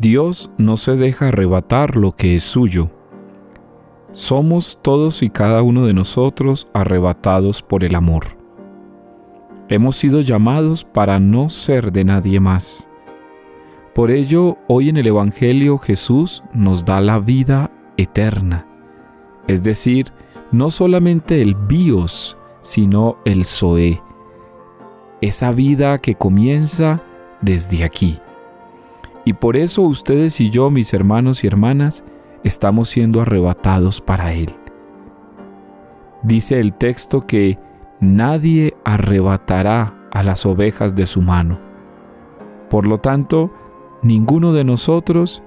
Dios 0.00 0.48
no 0.58 0.76
se 0.76 0.94
deja 0.94 1.28
arrebatar 1.28 1.96
lo 1.96 2.12
que 2.12 2.36
es 2.36 2.44
suyo. 2.44 2.88
Somos 4.12 4.78
todos 4.80 5.24
y 5.24 5.30
cada 5.30 5.62
uno 5.62 5.86
de 5.86 5.92
nosotros 5.92 6.68
arrebatados 6.72 7.62
por 7.62 7.82
el 7.82 7.96
amor. 7.96 8.38
Hemos 9.68 9.96
sido 9.96 10.20
llamados 10.20 10.84
para 10.84 11.18
no 11.18 11.48
ser 11.48 11.90
de 11.90 12.04
nadie 12.04 12.38
más. 12.38 12.88
Por 13.92 14.12
ello, 14.12 14.56
hoy 14.68 14.88
en 14.88 14.98
el 14.98 15.08
Evangelio 15.08 15.78
Jesús 15.78 16.44
nos 16.54 16.84
da 16.84 17.00
la 17.00 17.18
vida 17.18 17.72
eterna, 17.96 18.68
es 19.48 19.64
decir, 19.64 20.12
no 20.52 20.70
solamente 20.70 21.42
el 21.42 21.56
bios, 21.56 22.38
sino 22.60 23.18
el 23.24 23.44
zoe, 23.44 24.00
esa 25.20 25.50
vida 25.50 25.98
que 25.98 26.14
comienza 26.14 27.02
desde 27.42 27.82
aquí. 27.82 28.20
Y 29.28 29.34
por 29.34 29.58
eso 29.58 29.82
ustedes 29.82 30.40
y 30.40 30.48
yo, 30.48 30.70
mis 30.70 30.94
hermanos 30.94 31.44
y 31.44 31.48
hermanas, 31.48 32.02
estamos 32.44 32.88
siendo 32.88 33.20
arrebatados 33.20 34.00
para 34.00 34.32
Él. 34.32 34.56
Dice 36.22 36.58
el 36.58 36.72
texto 36.72 37.20
que 37.20 37.58
nadie 38.00 38.72
arrebatará 38.86 40.08
a 40.12 40.22
las 40.22 40.46
ovejas 40.46 40.96
de 40.96 41.04
su 41.04 41.20
mano. 41.20 41.60
Por 42.70 42.86
lo 42.86 42.96
tanto, 42.96 43.52
ninguno 44.02 44.54
de 44.54 44.64
nosotros 44.64 45.42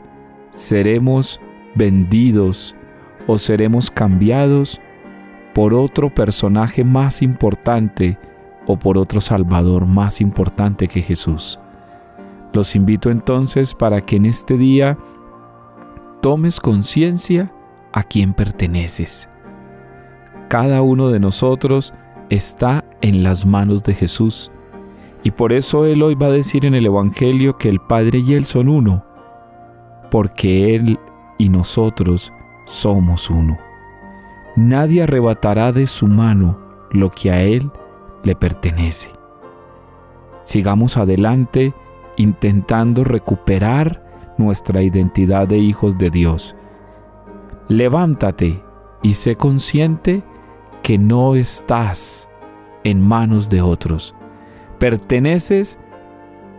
seremos 0.51 1.41
vendidos 1.73 2.75
o 3.25 3.39
seremos 3.39 3.89
cambiados 3.89 4.79
por 5.55 5.73
otro 5.73 6.13
personaje 6.13 6.83
más 6.83 7.23
importante 7.23 8.19
o 8.67 8.77
por 8.77 8.99
otro 8.99 9.21
Salvador 9.21 9.87
más 9.87 10.21
importante 10.21 10.87
que 10.87 11.01
Jesús. 11.01 11.59
Los 12.53 12.75
invito 12.75 13.09
entonces 13.09 13.73
para 13.73 14.01
que 14.01 14.17
en 14.17 14.25
este 14.25 14.57
día 14.57 14.97
tomes 16.21 16.59
conciencia 16.59 17.53
a 17.93 18.03
quién 18.03 18.33
perteneces. 18.33 19.29
Cada 20.49 20.81
uno 20.81 21.09
de 21.09 21.19
nosotros 21.19 21.93
está 22.29 22.83
en 23.01 23.23
las 23.23 23.45
manos 23.45 23.83
de 23.83 23.93
Jesús. 23.93 24.51
Y 25.23 25.31
por 25.31 25.53
eso 25.53 25.85
Él 25.85 26.01
hoy 26.01 26.15
va 26.15 26.27
a 26.27 26.31
decir 26.31 26.65
en 26.65 26.75
el 26.75 26.85
Evangelio 26.85 27.57
que 27.57 27.69
el 27.69 27.79
Padre 27.79 28.19
y 28.19 28.33
Él 28.33 28.45
son 28.45 28.69
uno, 28.69 29.05
porque 30.09 30.75
Él 30.75 30.99
y 31.37 31.49
nosotros 31.49 32.33
somos 32.65 33.29
uno. 33.29 33.57
Nadie 34.55 35.03
arrebatará 35.03 35.71
de 35.71 35.87
su 35.87 36.07
mano 36.07 36.57
lo 36.91 37.09
que 37.09 37.31
a 37.31 37.41
Él 37.41 37.71
le 38.23 38.35
pertenece. 38.35 39.11
Sigamos 40.43 40.97
adelante 40.97 41.73
intentando 42.21 43.03
recuperar 43.03 44.03
nuestra 44.37 44.81
identidad 44.83 45.47
de 45.47 45.57
hijos 45.57 45.97
de 45.97 46.09
Dios. 46.09 46.55
Levántate 47.67 48.63
y 49.01 49.15
sé 49.15 49.35
consciente 49.35 50.23
que 50.83 50.97
no 50.97 51.35
estás 51.35 52.29
en 52.83 53.01
manos 53.01 53.49
de 53.49 53.61
otros. 53.61 54.15
Perteneces 54.79 55.79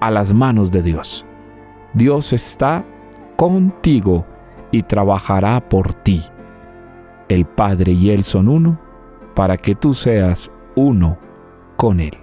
a 0.01 0.11
las 0.11 0.33
manos 0.33 0.73
de 0.73 0.83
Dios. 0.83 1.27
Dios 1.95 2.33
está 2.33 2.85
contigo 3.37 4.27
y 4.71 4.83
trabajará 4.83 5.69
por 5.69 5.95
ti. 5.95 6.23
El 7.29 7.45
Padre 7.45 7.93
y 7.93 8.11
Él 8.11 8.25
son 8.25 8.49
uno 8.49 8.81
para 9.35 9.57
que 9.57 9.75
tú 9.75 9.95
seas 9.95 10.51
uno 10.75 11.19
con 11.77 12.01
Él. 12.01 12.22